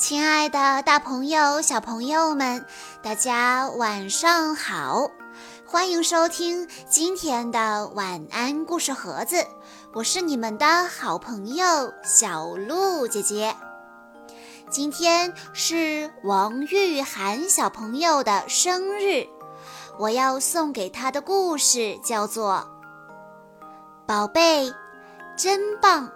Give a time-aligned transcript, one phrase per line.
[0.00, 2.64] 亲爱的，大朋友、小朋友们，
[3.02, 5.10] 大家晚上好！
[5.66, 9.46] 欢迎收听今天的晚安故事盒子，
[9.92, 13.54] 我是你们的好朋友小鹿姐姐。
[14.70, 19.26] 今天是王玉涵小朋友的生日，
[19.98, 22.66] 我要送给他的故事叫做
[24.06, 24.72] 《宝贝
[25.36, 26.08] 真棒》，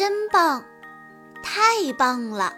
[0.00, 0.64] 真棒。
[1.42, 2.54] 太棒了！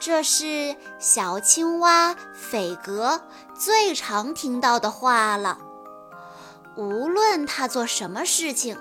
[0.00, 3.22] 这是小青蛙斐格
[3.54, 5.58] 最常听到的话了。
[6.74, 8.76] 无论他做什么事情，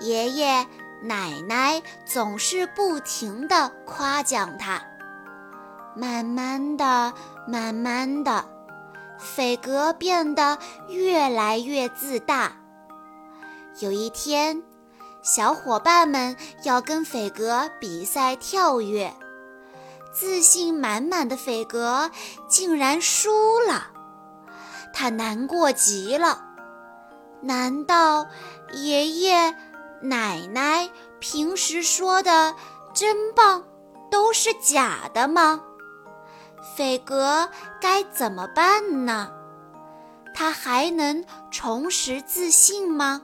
[0.00, 0.66] 爷爷
[1.02, 4.80] 奶奶总是不停地夸奖他。
[5.94, 7.12] 慢慢的，
[7.46, 8.46] 慢慢的，
[9.18, 10.58] 斐格变得
[10.88, 12.52] 越来越自大。
[13.80, 14.62] 有一天。
[15.22, 19.12] 小伙伴们要跟斐格比赛跳跃，
[20.12, 22.10] 自信满满的斐格
[22.48, 23.88] 竟然输了，
[24.94, 26.46] 他难过极了。
[27.42, 28.26] 难道
[28.72, 29.54] 爷爷
[30.02, 32.54] 奶奶平时说的
[32.94, 33.64] “真棒”
[34.10, 35.62] 都是假的吗？
[36.76, 37.48] 斐格
[37.80, 39.30] 该怎么办呢？
[40.34, 43.22] 他还能重拾自信吗？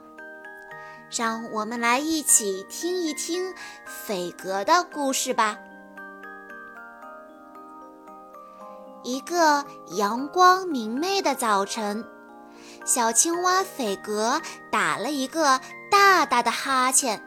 [1.10, 3.54] 让我们来一起听一听
[3.84, 5.58] 斐格的故事吧。
[9.04, 9.64] 一个
[9.96, 12.04] 阳光明媚的早晨，
[12.84, 14.40] 小青蛙斐格
[14.72, 17.22] 打了一个大大的哈欠，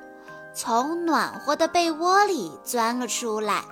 [0.54, 3.64] 从暖和的被窝里钻了出来。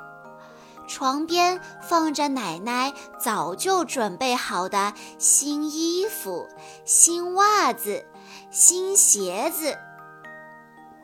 [0.87, 6.47] 床边放着奶奶早就准备好的新衣服、
[6.85, 8.05] 新袜子、
[8.51, 9.77] 新鞋子。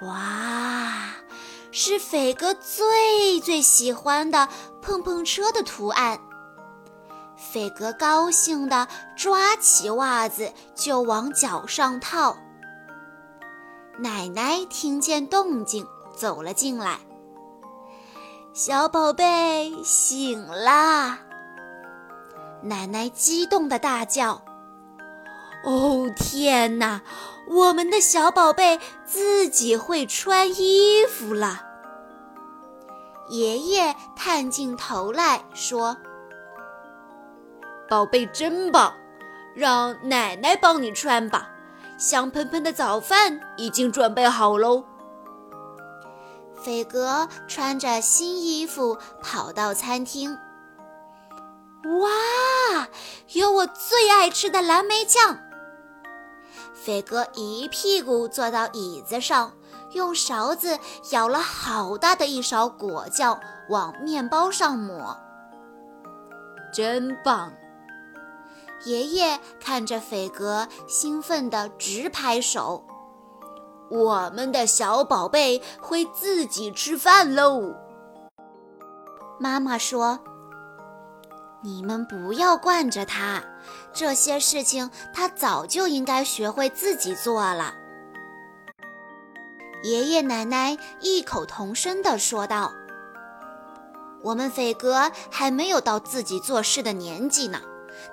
[0.05, 1.15] 哇，
[1.71, 4.47] 是斐哥最最喜欢的
[4.81, 6.19] 碰碰车的图案。
[7.35, 12.37] 斐格高兴地抓起袜子就往脚上套。
[13.97, 15.85] 奶奶听见动静
[16.15, 16.99] 走了进来，
[18.53, 21.19] 小宝贝醒啦！
[22.61, 24.41] 奶奶激动地大叫
[25.65, 27.01] ：“哦，天哪！”
[27.47, 31.61] 我们的小宝贝自己会穿衣服了。
[33.29, 35.95] 爷爷探进头来说
[37.89, 38.93] ：“宝贝真棒，
[39.55, 41.49] 让奶奶帮你穿吧。
[41.97, 44.83] 香喷喷的早饭已经准备好喽。”
[46.63, 50.37] 斐格穿着新衣服跑到餐厅。
[52.01, 52.87] 哇，
[53.33, 55.37] 有我最爱吃的蓝莓酱！
[56.83, 59.53] 斐格一屁股坐到椅子上，
[59.93, 63.39] 用勺子舀了好大的一勺果酱
[63.69, 65.17] 往面包上抹。
[66.73, 67.53] 真棒！
[68.83, 72.83] 爷爷看着斐格，兴奋地直拍手。
[73.89, 77.73] 我们的小宝贝会自己吃饭喽。
[79.39, 80.19] 妈妈说。
[81.63, 83.41] 你们不要惯着他，
[83.93, 87.73] 这些事情他早就应该学会自己做了。
[89.83, 92.73] 爷爷奶奶异口同声地说道
[94.23, 97.61] ：“我们斐格还没有到自己做事的年纪呢，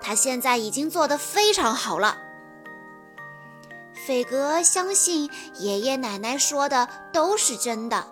[0.01, 2.17] 他现在已经做得非常好了。”
[4.07, 8.07] 斐格相信爷爷奶奶说的都是真的。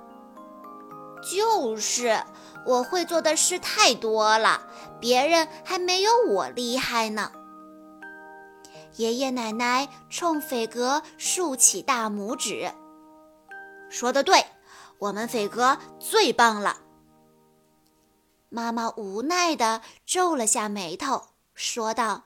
[1.30, 2.22] 就是。
[2.66, 4.60] 我会做的事太多了，
[5.00, 7.32] 别人还没有我厉害呢。
[8.96, 12.70] 爷爷奶奶冲斐格竖起大拇指，
[13.88, 14.44] 说的对，
[14.98, 16.76] 我们斐格最棒了。
[18.50, 22.24] 妈妈无奈地皱了下眉头，说道：“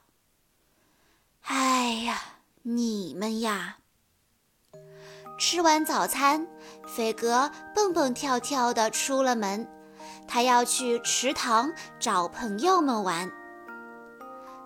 [1.45, 2.21] 哎呀，
[2.63, 3.77] 你们呀！”
[5.45, 6.47] 吃完早餐，
[6.87, 9.69] 斐格蹦蹦跳跳地出了门。
[10.29, 13.29] 他要去池塘找朋友们玩。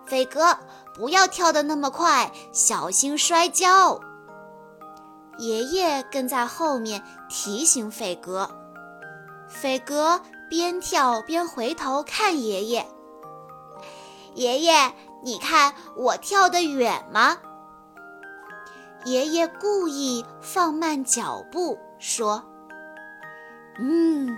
[0.05, 0.59] 斐格，
[0.95, 3.99] 不要跳得那么快，小心摔跤。
[5.39, 8.51] 爷爷跟在后面提醒斐格。
[9.49, 10.21] 斐格
[10.51, 12.87] 边跳边回头看爷爷。
[14.35, 14.93] 爷爷，
[15.25, 17.39] 你看我跳得远吗？
[19.05, 22.43] 爷爷故意放慢脚步说
[23.79, 24.37] ：“嗯。”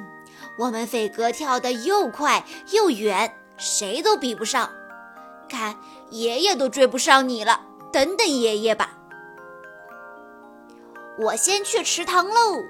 [0.59, 4.71] 我们斐哥跳得又快又远，谁都比不上。
[5.49, 5.77] 看，
[6.11, 7.61] 爷爷都追不上你了。
[7.93, 8.91] 等等爷爷吧。
[11.19, 12.63] 我先去池塘喽。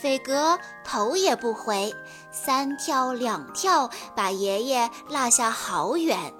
[0.00, 1.94] 斐哥头也不回，
[2.30, 6.34] 三跳两跳，把爷爷落下好远。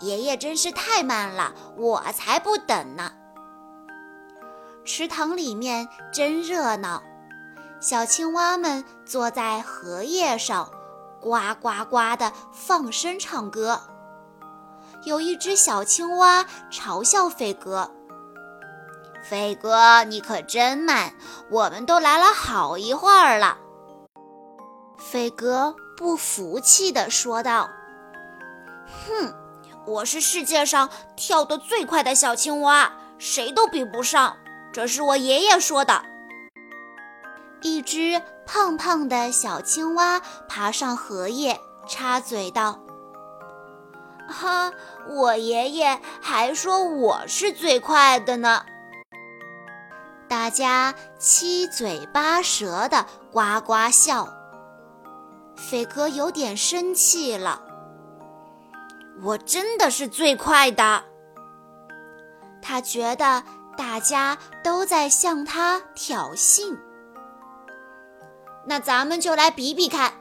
[0.00, 3.12] 爷爷真是太慢了，我才不等呢。
[4.84, 7.02] 池塘里面真热闹，
[7.80, 10.70] 小青蛙们坐在荷叶上，
[11.20, 13.80] 呱呱呱地放声唱歌。
[15.04, 17.90] 有一只小青蛙嘲笑飞哥。
[19.22, 21.12] 飞哥，你可真慢！
[21.50, 23.58] 我们都来了好一会儿了。
[24.98, 27.68] 飞哥不服气地说道
[29.06, 29.34] ：“哼，
[29.86, 34.36] 我是世界上跳得最快的小青蛙，谁都比不上。
[34.72, 36.02] 这是我爷爷说的。”
[37.62, 42.80] 一只胖胖的小青蛙爬上荷叶，插嘴道
[44.26, 44.72] ：“哈，
[45.08, 48.64] 我爷爷还说我是最快的呢。”
[50.26, 54.26] 大家七嘴八舌的呱呱笑，
[55.56, 57.60] 飞哥有点生气了。
[59.22, 61.04] 我真的是最快的。
[62.62, 63.42] 他觉得
[63.80, 66.76] 大家都在向他挑衅。
[68.66, 70.12] 那咱们就来比比看。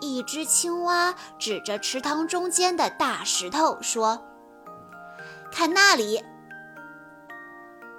[0.00, 4.22] 一只青蛙指着池塘中间的大石头说
[5.50, 6.22] ：“看那里。”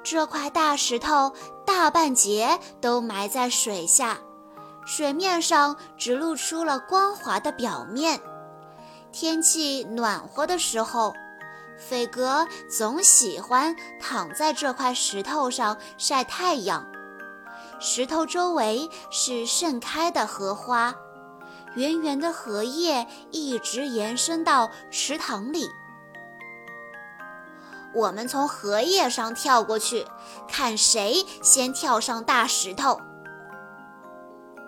[0.06, 1.34] 这块大石头
[1.66, 4.20] 大半截都埋在水下，
[4.86, 8.22] 水面上只露出了光滑的表面。
[9.12, 11.12] 天气暖和的时候，
[11.78, 16.86] 斐格总喜欢躺在这块石头上晒太阳。
[17.80, 20.96] 石头周围是盛开的荷花，
[21.76, 25.70] 圆圆的荷叶一直延伸到池塘里。
[27.94, 30.06] 我们从荷叶上跳过去，
[30.48, 33.00] 看谁先跳上大石头。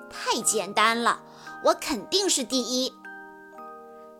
[0.10, 1.20] 太简单了，
[1.64, 2.94] 我肯定是第一。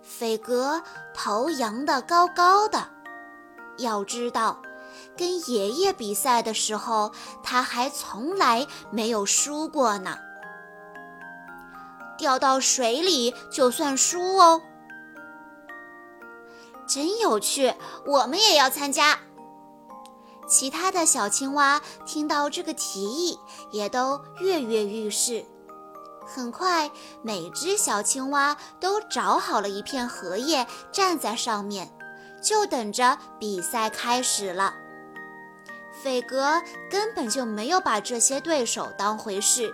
[0.01, 0.81] 斐格
[1.21, 2.88] 头扬得高高的，
[3.77, 4.62] 要知道，
[5.18, 7.12] 跟爷爷比赛的时候，
[7.44, 10.18] 他还从来没有输过呢。
[12.18, 14.62] 掉到水里就算输哦。
[16.88, 17.74] 真有趣，
[18.06, 19.19] 我们也要参加。
[20.48, 23.38] 其他的小青蛙听到这个提议，
[23.71, 25.44] 也都跃跃欲试。
[26.33, 26.91] 很快，
[27.23, 31.91] 每只小青蛙都找好了一片荷叶，站在上面，
[32.41, 34.75] 就等着比赛开始了。
[36.03, 39.73] 斐格根本就没有把这些对手当回事，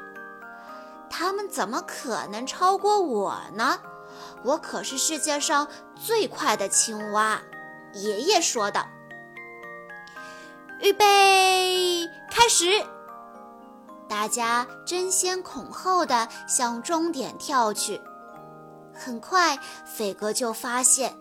[1.10, 3.80] 他们怎么可能超过我呢？
[4.44, 7.42] 我可是世界上最快的青蛙，
[7.94, 8.86] 爷爷说的。
[10.82, 12.95] 预备，开始！
[14.08, 18.00] 大家争先恐后的向终点跳去。
[18.94, 21.16] 很快，斐格就发现，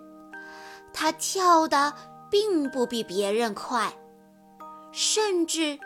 [0.92, 1.94] 他跳的
[2.30, 3.96] 并不比别人快，
[4.92, 5.78] 甚至，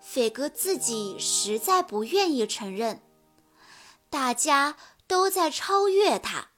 [0.00, 3.00] 斐格自己实在不愿意承认，
[4.08, 4.76] 大家。
[5.08, 6.48] 都在超越他，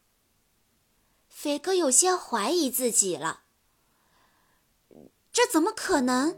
[1.29, 3.43] 斐格有些怀疑自己了。
[5.31, 6.37] 这怎么可能？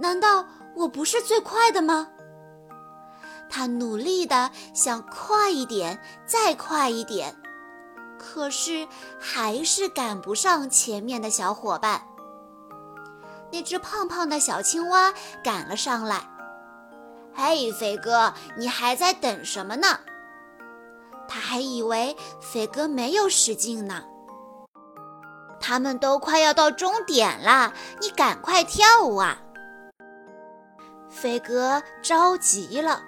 [0.00, 2.10] 难道我不是最快的吗？
[3.48, 7.34] 他努力的想快一点，再快一点，
[8.18, 8.86] 可是
[9.18, 12.02] 还是赶不上前面的小伙伴。
[13.52, 16.28] 那只胖胖的小青蛙赶了上来。
[17.34, 20.00] 嘿，飞哥，你还在等什么呢？
[21.28, 24.04] 他还以为飞哥没有使劲呢。
[25.60, 28.86] 他们都快要到终点了，你赶快跳
[29.16, 29.38] 啊！
[31.08, 33.02] 飞哥着急了，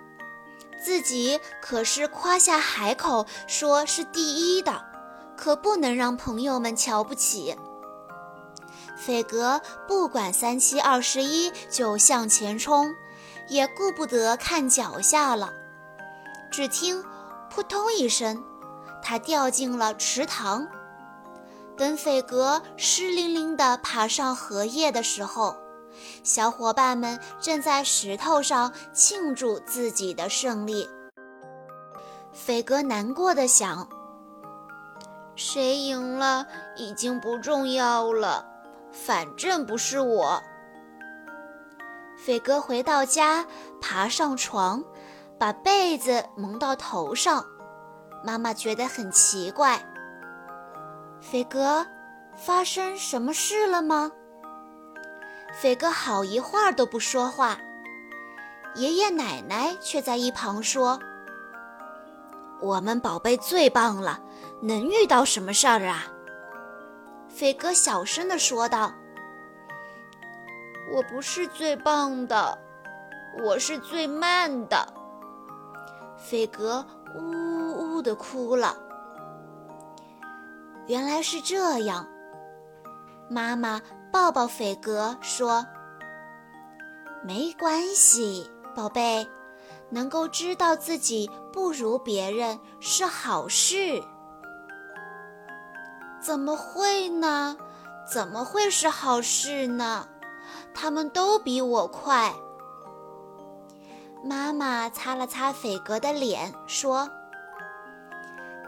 [0.83, 4.85] 自己可是夸下海口说是第一的，
[5.37, 7.57] 可不能让朋友们瞧不起。
[8.97, 12.95] 斐格不管三七二十一，就向前冲，
[13.49, 15.53] 也顾不得看脚下了。
[16.51, 17.05] 只听。
[17.51, 18.45] 扑通一声，
[19.03, 20.69] 他掉进了池塘。
[21.79, 25.57] 等斐格湿淋淋地爬上荷叶的时候，
[26.23, 30.89] 小伙伴们正在石头上庆祝自己的胜利。
[32.33, 33.89] 斐哥难过的想：
[35.35, 38.47] 谁赢了已经不重要了，
[38.93, 40.43] 反正不是我。
[42.17, 43.47] 斐哥回到家，
[43.81, 44.85] 爬上床。
[45.41, 47.47] 把被子蒙到头上，
[48.25, 49.81] 妈妈觉得很奇怪。
[51.21, 51.87] 斐哥，
[52.35, 54.11] 发生什么事了吗？
[55.61, 57.59] 斐哥好一会儿都不说话，
[58.77, 61.01] 爷爷奶奶却在一旁说
[62.63, 64.21] ：“我们宝贝最棒了，
[64.63, 66.05] 能遇到什么事儿啊？”
[67.29, 68.93] 斐哥小声地说道
[70.95, 72.57] ：“我不是最棒的，
[73.43, 74.87] 我是最慢的。”
[76.17, 76.87] 斐格
[77.17, 78.77] 呜呜地哭了。
[80.87, 82.07] 原来是这样，
[83.29, 83.83] 妈妈。
[84.11, 85.67] 抱抱斐格说
[87.23, 89.29] ：“没关系，宝贝，
[89.91, 94.03] 能够知道自己不如别人是好事。”
[96.21, 97.57] 怎么会呢？
[98.11, 100.09] 怎么会是好事呢？
[100.75, 102.33] 他们都比我快。
[104.25, 107.09] 妈妈擦了擦斐格的脸，说：“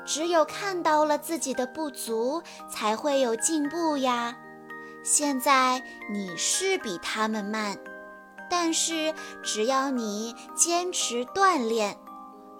[0.05, 4.37] 只有看到了自己的不足，才会有进步呀。”
[5.03, 7.77] 现在你是比他们慢，
[8.51, 11.97] 但是只要你坚持锻炼，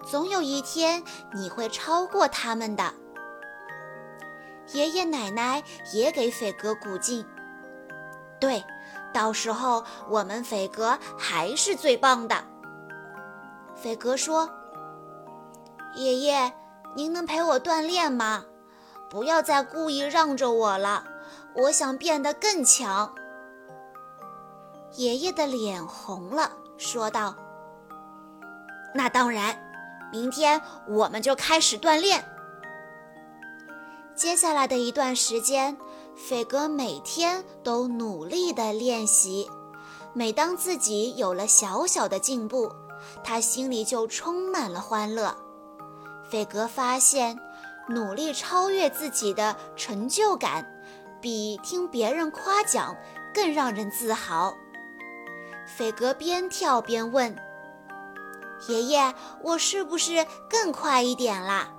[0.03, 2.93] 总有一天你会超过他们的。
[4.73, 5.61] 爷爷奶奶
[5.93, 7.25] 也给斐格鼓劲。
[8.39, 8.63] 对，
[9.13, 12.35] 到时候我们斐格还是最棒的。
[13.75, 14.49] 斐格说
[15.95, 16.51] ：“爷爷，
[16.95, 18.43] 您能陪我锻炼吗？
[19.09, 21.05] 不要再故意让着我了。”
[21.55, 23.13] 我想变得更强。
[24.95, 27.35] 爷爷的脸红了，说道
[28.93, 29.57] ：“那当然，
[30.11, 32.25] 明天我们就开始锻炼。”
[34.15, 35.77] 接下来的一段时间，
[36.15, 39.49] 斐格每天都努力地练习。
[40.13, 42.71] 每当自己有了小小的进步，
[43.23, 45.35] 他心里就充满了欢乐。
[46.29, 47.39] 斐格发现，
[47.87, 50.70] 努力超越自己的成就感。
[51.21, 52.95] 比听别人夸奖
[53.33, 54.57] 更让人自豪。
[55.65, 57.35] 斐格边跳边问
[58.67, 59.13] ：“爷爷，
[59.43, 61.69] 我是不是更快一点啦？”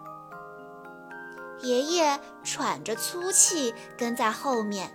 [1.60, 4.90] 爷爷喘着粗气跟在后面。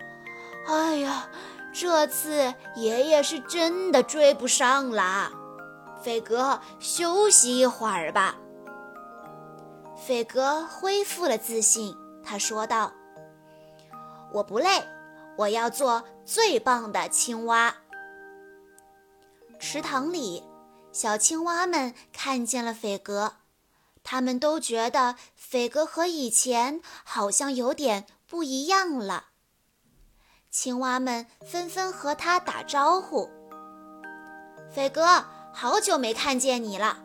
[0.66, 1.28] “哎呀，
[1.72, 5.30] 这次爷爷是真的追不上啦！”
[6.02, 8.36] 斐格，休息一会儿吧。
[9.96, 12.92] 斐格恢复了自信，他说道。
[14.34, 14.82] 我不累，
[15.36, 17.72] 我要做最棒的青蛙。
[19.60, 20.42] 池塘里，
[20.92, 23.34] 小青蛙们看见了斐格，
[24.02, 29.26] 他们都觉得斐格和以前好像有点不一样了。
[30.50, 33.30] 青蛙们纷纷和他打招呼
[34.74, 36.98] ：“斐格，好久没看见你了，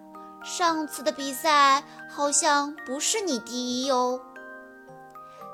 [0.44, 4.20] 上次的比赛好像不是你第一哦。”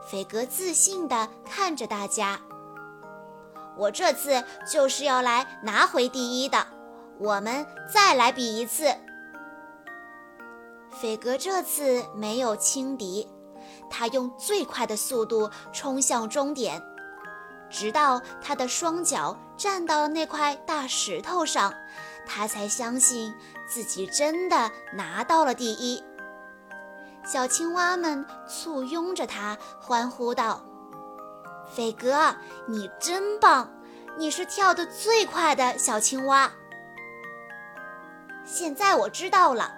[0.10, 2.40] 斐格自信地看着大家
[3.76, 6.68] ：“我这次就是要来拿回第一的，
[7.20, 8.96] 我们再来比一次。”
[11.02, 13.28] 斐格这次没有轻敌，
[13.90, 16.82] 他用最快的速度冲向终点，
[17.70, 21.74] 直到他的双脚站到了那块大石头上，
[22.26, 23.34] 他才相信
[23.68, 26.02] 自己真的拿到了第一。
[27.26, 30.62] 小青蛙们簇拥着他，欢呼道
[31.74, 32.36] ：“飞哥，
[32.68, 33.72] 你真棒！
[34.18, 36.52] 你是跳得最快的小青蛙。
[38.46, 39.72] 现在我知道了，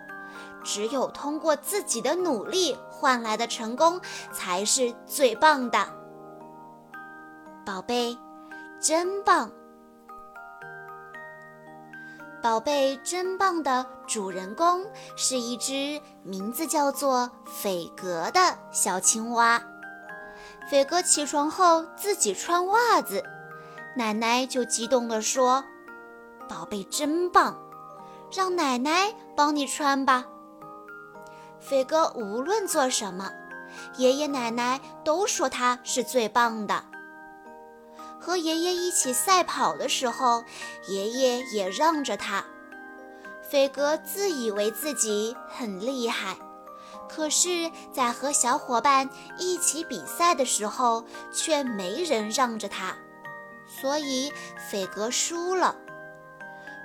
[0.62, 4.01] 只有通过自己的努力换来的成功，
[4.34, 5.88] 才是最棒的。
[7.66, 8.18] 宝贝，
[8.82, 9.50] 真棒！”
[12.44, 14.85] 宝贝真棒的主人公
[15.17, 19.61] 是一只名字叫做斐格的小青蛙。
[20.69, 23.23] 斐格起床后自己穿袜子，
[23.95, 25.63] 奶奶就激动地说
[26.47, 27.57] ：“宝贝真棒，
[28.33, 30.25] 让奶奶帮你穿吧。”
[31.59, 33.29] 斐格无论做什么，
[33.97, 36.83] 爷爷奶奶都说他是最棒的。
[38.19, 40.43] 和爷爷一起赛跑的时候，
[40.87, 42.43] 爷爷也让着他。
[43.50, 46.36] 斐格自以为自己很厉害，
[47.08, 52.96] 可是，在和小伙伴一起比赛的时候，却没人让着他，
[53.68, 54.32] 所以
[54.70, 55.75] 斐格输了。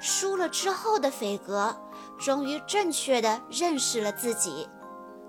[0.00, 1.76] 输了之后的斐格，
[2.18, 4.68] 终于正确的认识了自己，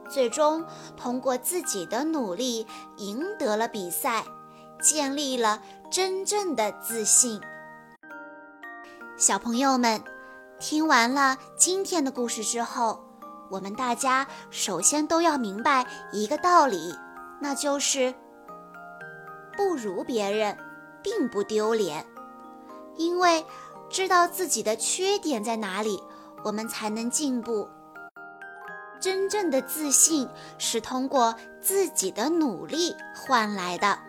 [0.10, 4.24] 最终通过自己的努力赢得了比赛。
[4.82, 7.40] 建立了真正的自信。
[9.16, 10.04] 小朋友们，
[10.64, 13.04] 听完了今天的故事之后，
[13.50, 16.96] 我们大家首先都要明白一个道理，
[17.42, 18.16] 那就是
[19.58, 20.58] 不如别人
[21.04, 22.06] 并不丢脸，
[22.96, 23.46] 因为
[23.90, 26.02] 知道自己的缺点在哪里，
[26.46, 27.68] 我们才能进步。
[29.02, 34.00] 真正的自信是通过自己的努力换来的。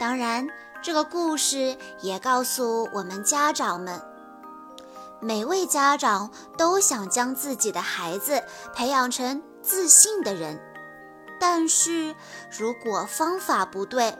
[0.00, 0.48] 当然，
[0.82, 4.00] 这个故事也告诉我们家长们，
[5.20, 8.42] 每位家长都想将自己的孩子
[8.74, 10.60] 培养成自信的人，
[11.40, 12.14] 但是
[12.50, 14.16] 如果方法不对，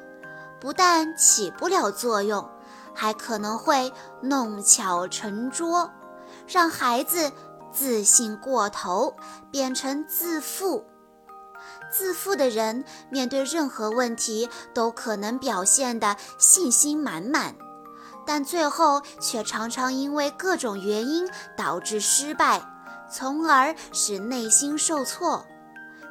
[0.60, 2.48] 不但起不了作用，
[2.94, 5.90] 还可能会弄巧成拙，
[6.46, 7.32] 让孩子。
[7.72, 9.14] 自信过头，
[9.50, 10.86] 变成自负。
[11.92, 17.54] 自负的人面对任何问题都可能表现得信心满满，
[18.26, 22.60] 但最后却常常因为各种原因导致失败，
[23.08, 25.44] 从而使内心受挫，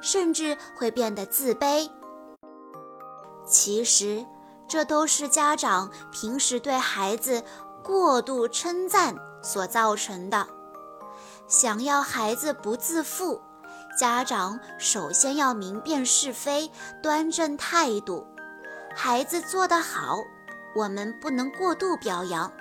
[0.02, 1.90] 甚至会变得自卑。
[3.46, 4.26] 其实，
[4.68, 7.44] 这都是家长平时对孩子
[7.84, 10.48] 过度称赞所造成的。
[11.48, 13.40] 想要孩子不自负，
[14.00, 16.72] 家长首先要明辨是非，
[17.04, 18.26] 端正态度。
[18.96, 20.18] 孩子做得好，
[20.76, 22.52] 我们不能过度表扬；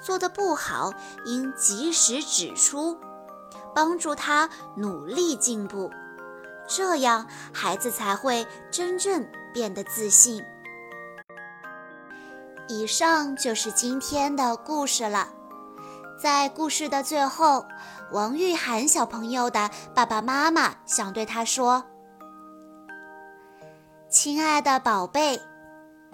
[0.00, 0.92] 做得不好，
[1.24, 2.96] 应及时指出，
[3.74, 5.90] 帮助他努力进步。
[6.68, 10.44] 这样，孩子才会真正变得自信。
[12.68, 15.28] 以上就是今天的故事了。
[16.22, 17.66] 在故事的最后，
[18.12, 21.82] 王玉涵小朋友的爸爸妈妈想对他说
[24.08, 25.40] ：“亲爱的宝贝，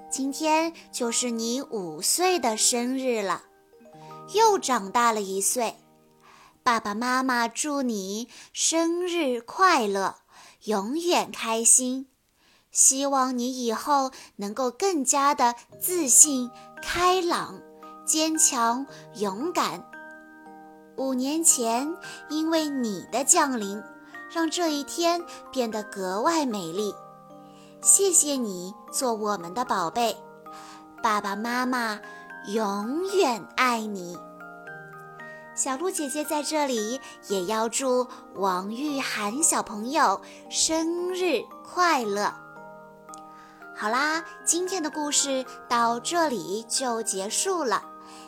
[0.09, 3.43] 今天就是你五岁的生日了，
[4.33, 5.77] 又长大了一岁。
[6.63, 10.17] 爸爸妈妈祝你生日快乐，
[10.65, 12.09] 永远开心。
[12.71, 16.51] 希望你以后能够更加的自信、
[16.83, 17.61] 开朗、
[18.07, 18.87] 坚强、
[19.17, 19.85] 勇敢。”
[20.97, 21.95] 五年前，
[22.31, 23.83] 因为你的降临，
[24.31, 26.95] 让这一天变得格外美丽。
[27.83, 30.17] 谢谢你做我们的宝贝，
[31.03, 32.01] 爸爸妈妈
[32.49, 34.19] 永远爱你。
[35.55, 42.33] 小鹿姐姐在这里也要祝王玉涵小朋友生日快乐。
[43.75, 47.83] 好啦，今天的故事到这里就结束了。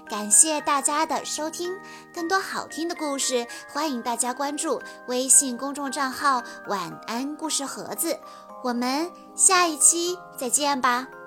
[0.09, 1.77] 感谢大家的收听，
[2.15, 8.19] 更多好听的故事，欢迎大家关注微信公众账号“晚安故事盒子”。
[8.63, 11.18] 我们下一期再见吧。